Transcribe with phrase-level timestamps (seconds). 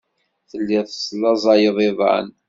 [0.49, 2.27] Telliḍ teslaẓayeḍ iḍan.